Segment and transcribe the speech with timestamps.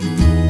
[0.00, 0.41] Música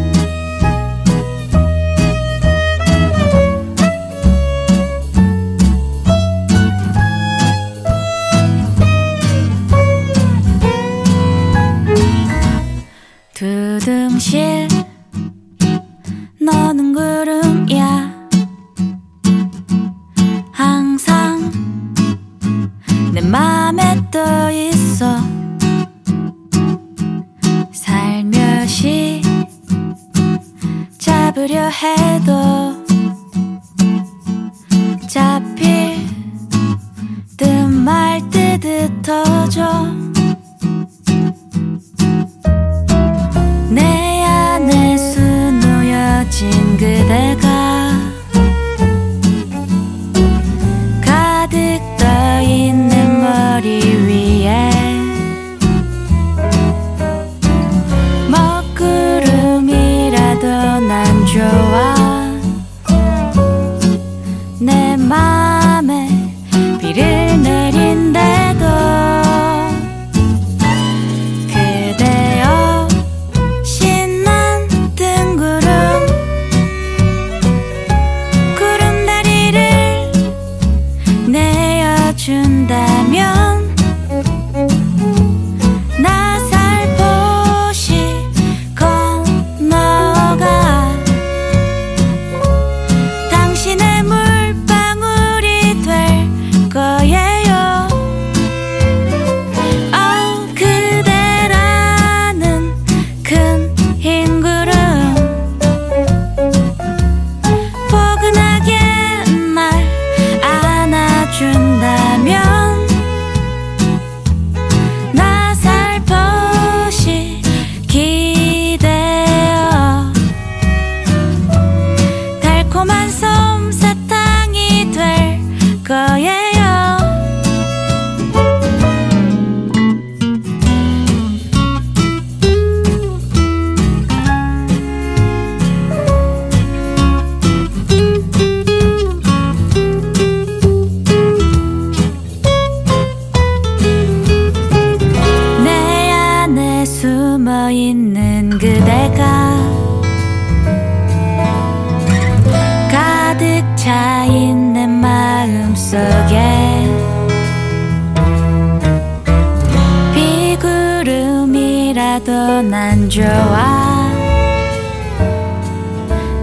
[162.13, 164.13] 몰라도 난 좋아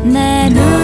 [0.03, 0.78] 내 눈.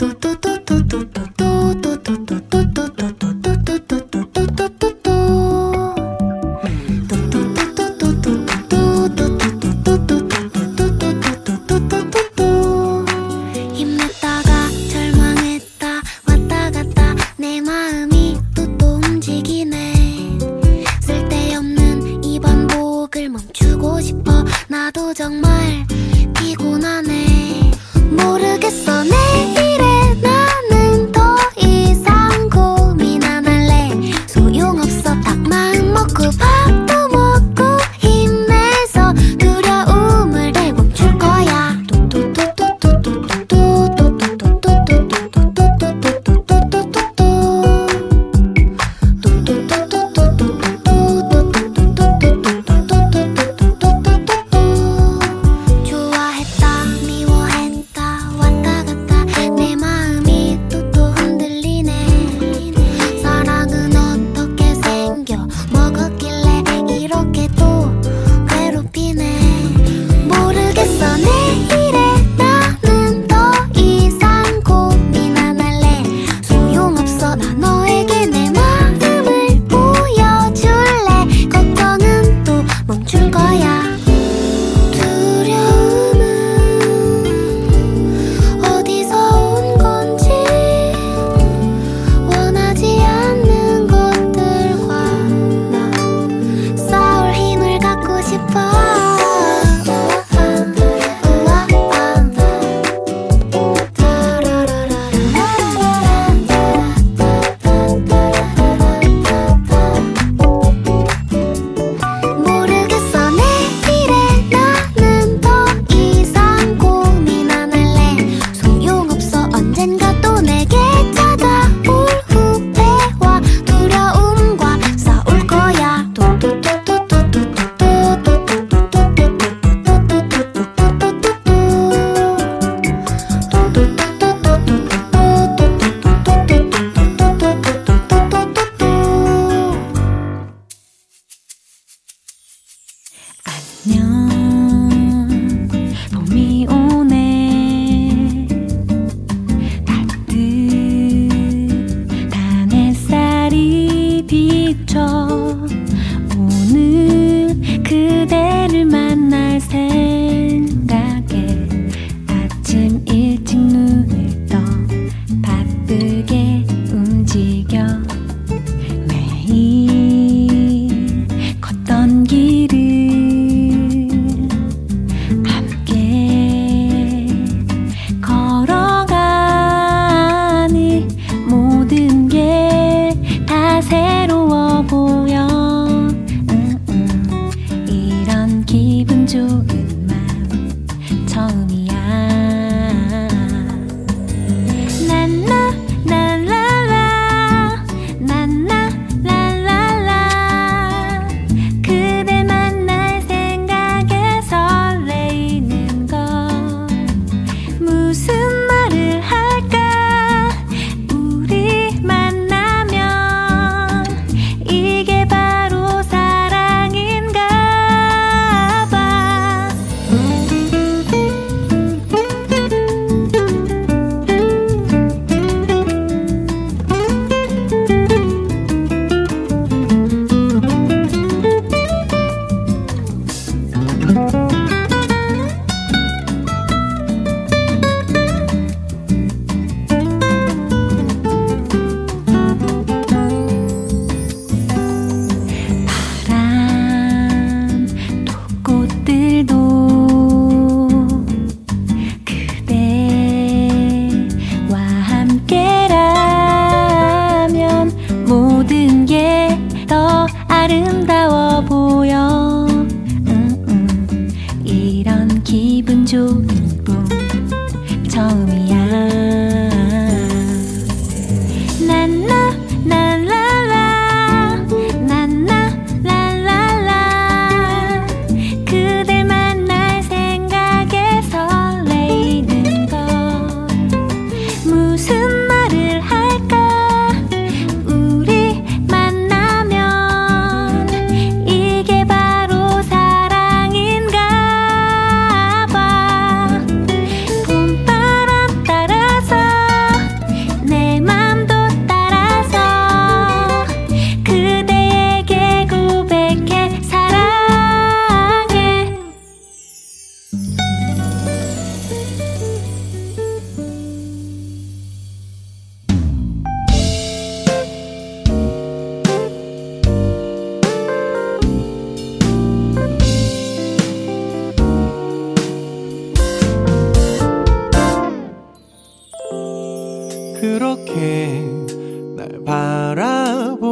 [0.00, 0.34] tu, tu,
[0.64, 1.19] tu, tu, tu.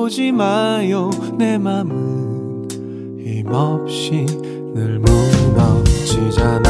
[0.09, 1.11] 오지 마요.
[1.37, 2.67] 내 맘은
[3.21, 4.25] 힘없이
[4.75, 6.63] 늘 무너지잖아.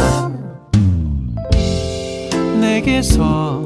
[2.61, 3.62] 내게서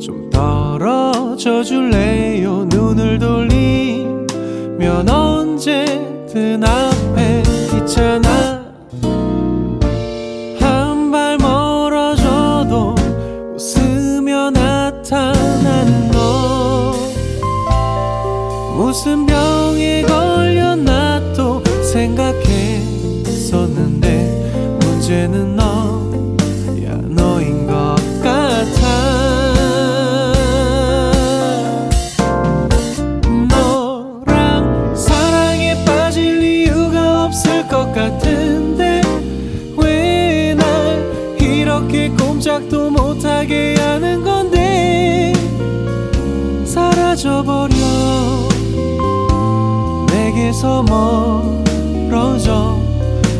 [0.00, 2.64] 좀 떨어져 줄래요?
[2.70, 7.42] 눈을 돌리면 언제든 앞에
[7.76, 8.53] 있잖아.
[51.04, 52.80] 멀어져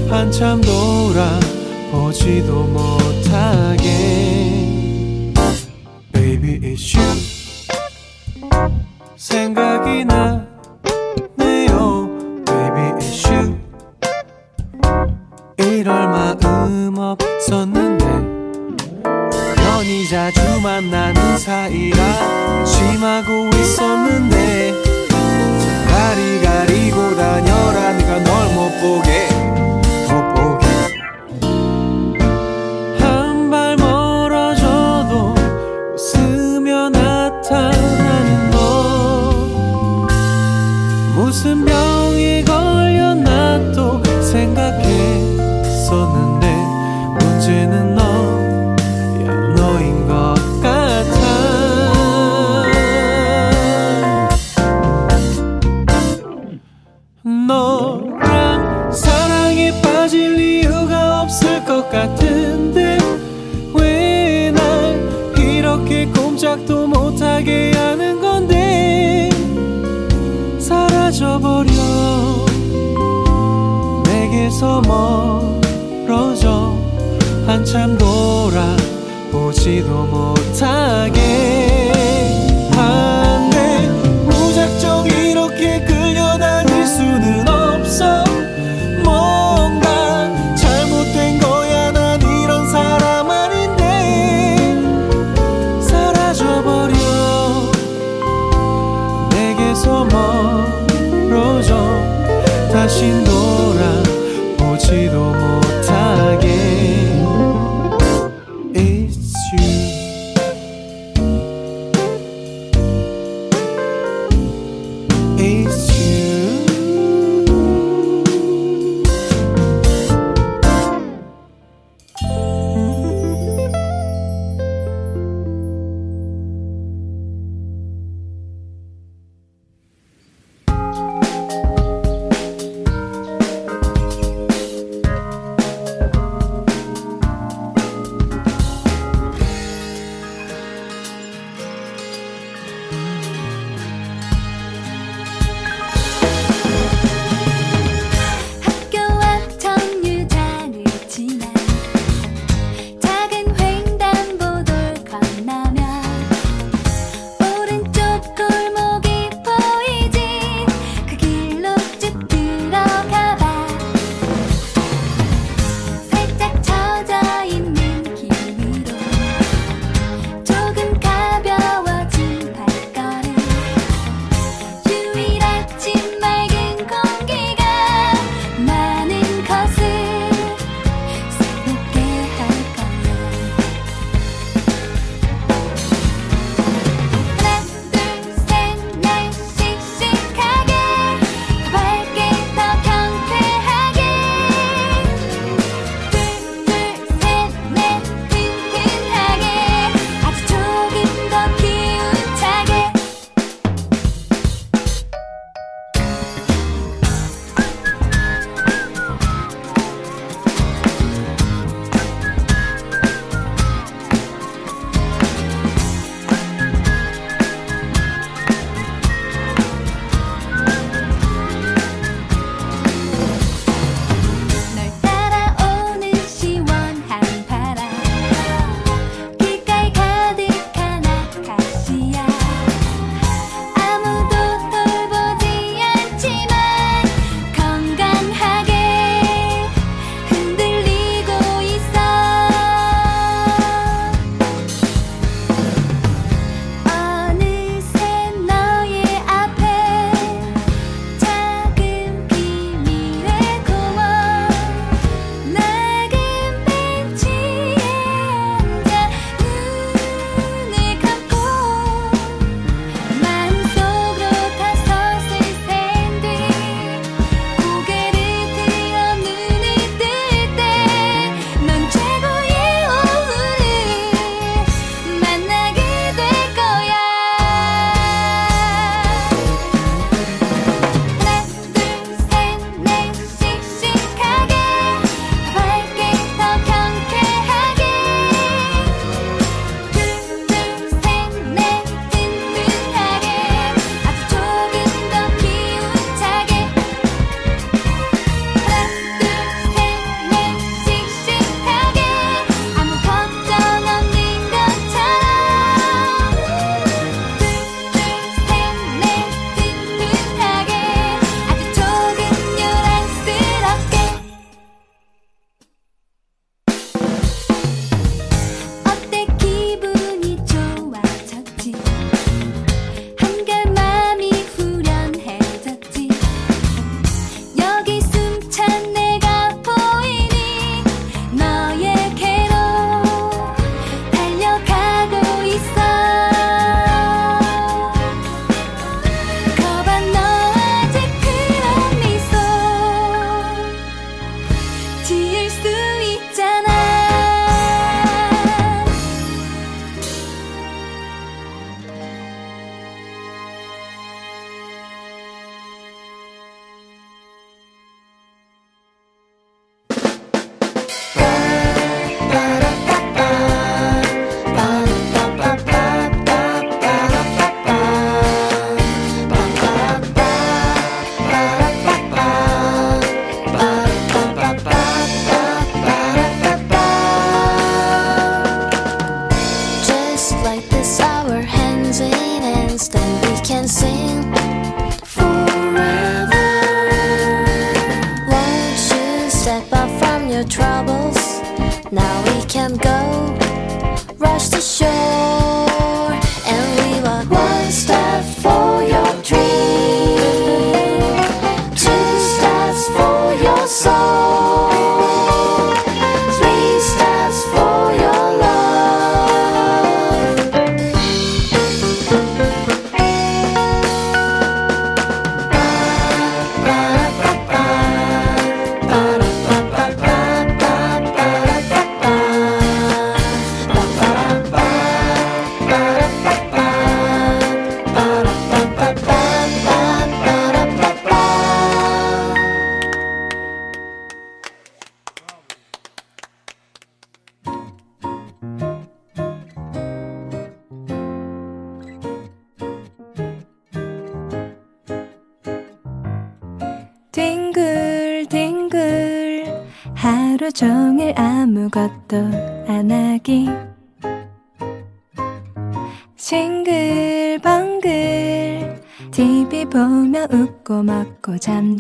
[0.08, 2.93] 한참 돌아보지도 못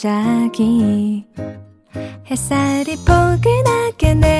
[0.04, 1.24] 자기
[2.30, 4.33] 햇살이 포근하게 내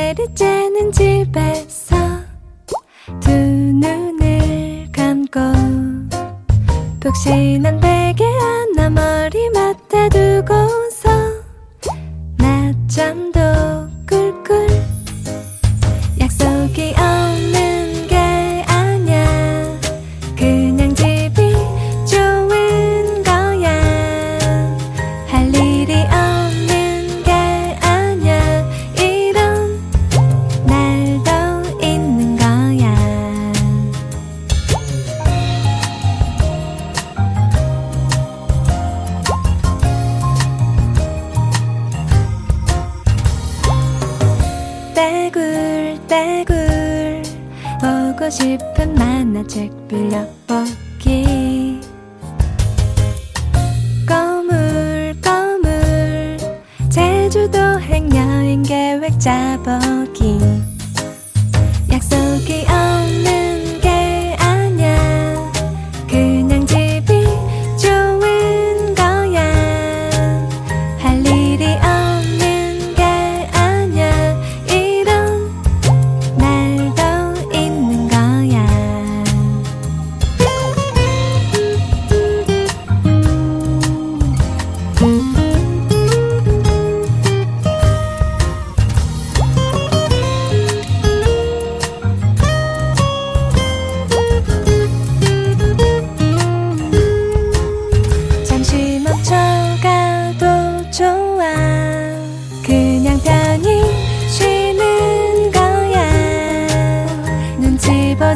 [108.18, 108.34] Vào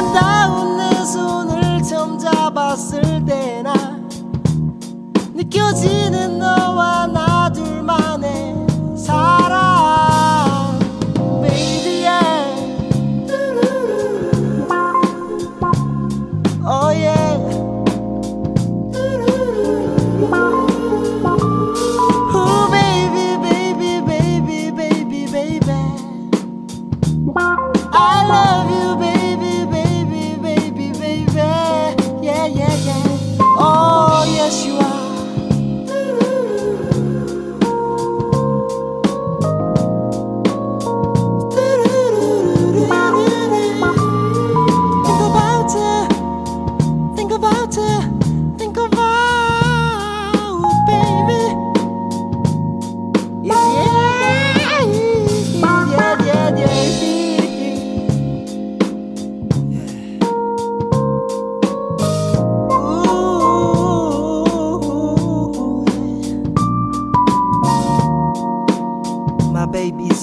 [0.00, 3.74] 아름다운 내 손을 처음 잡았을 때나
[5.34, 6.59] 느껴지는 너.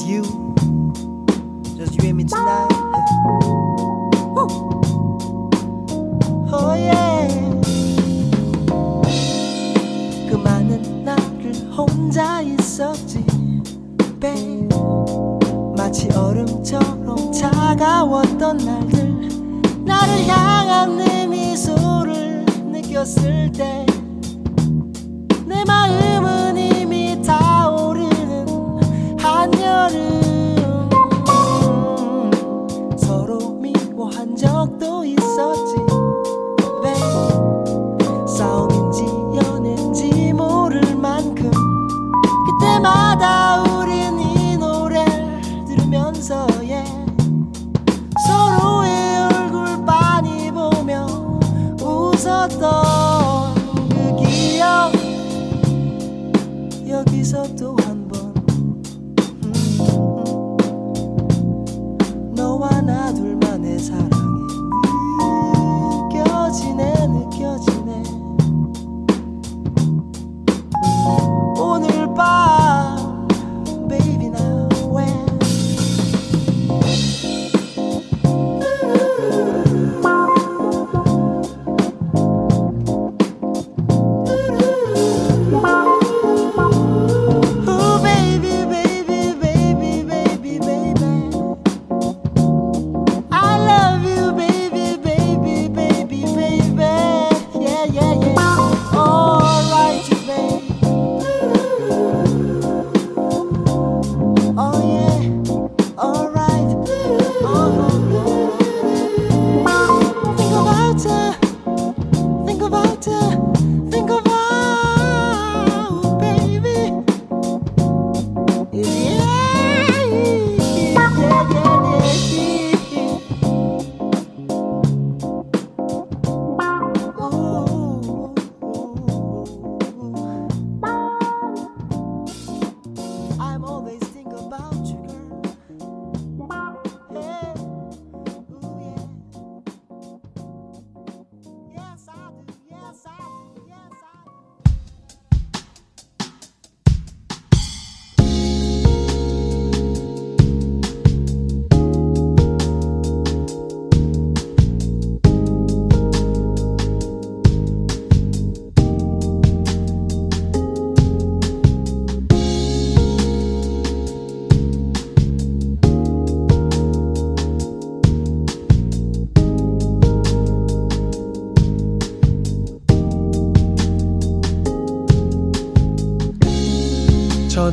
[0.04, 0.47] you.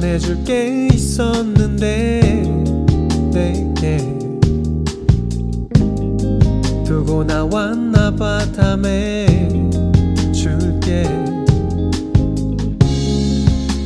[0.05, 2.21] 전해줄 게 있었는데
[3.33, 3.97] 내게.
[6.85, 9.49] 두고 나왔나 봐 다음에
[10.31, 11.05] 줄게.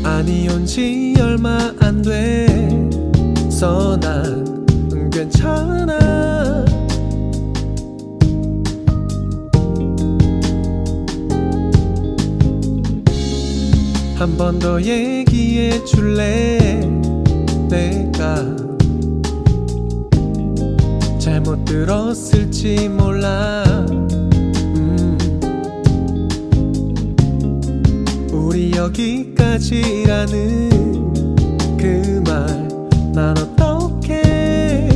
[0.03, 4.67] 아니 온지 얼마 안 돼서 난
[5.13, 5.99] 괜찮아.
[14.19, 15.18] 한 번 더 얘기
[15.69, 16.81] 해 줄래?
[17.69, 18.43] 내가
[21.19, 23.63] 잘못 들었을지 몰라.
[24.77, 25.19] 음.
[28.33, 30.39] 우리 여기까지라는
[31.77, 32.69] 그 말
[33.15, 34.89] 난 어떡해?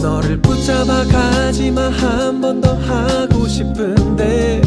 [0.00, 1.88] 너를 붙잡아 가지마.
[1.90, 4.60] 한 번 더 하고 싶은데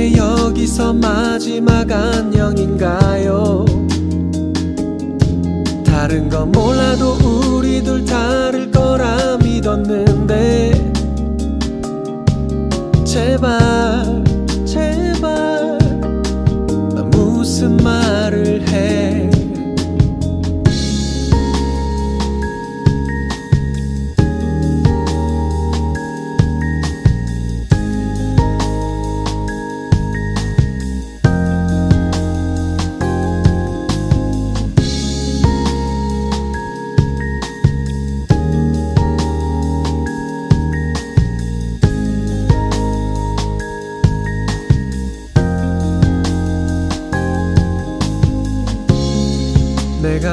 [0.00, 3.66] 이렇게 여기서 마지막 안녕인가요?
[5.84, 10.92] 다른 건 몰라도 우리 둘 다를 거라 믿었는데
[13.04, 14.19] 제발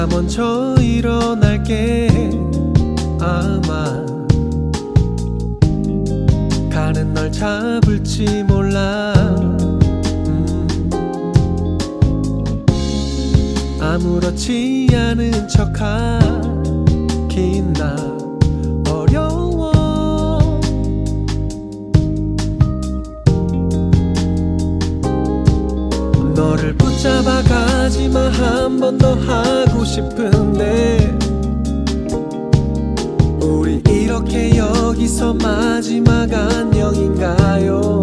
[0.10, 2.08] 먼저 일어날게.
[3.20, 4.06] 아마
[6.70, 9.14] 가는 널 잡을지 몰라.
[10.28, 10.68] 음.
[13.80, 16.14] 아무렇지 않은 척하긴
[17.74, 17.96] 나
[18.90, 19.72] 어려워.
[26.36, 31.18] 너를 붙잡아가 마지막 한번 더 하고 싶은데.
[33.42, 37.97] 우리 이렇게 여기서 마지막 안녕인가요?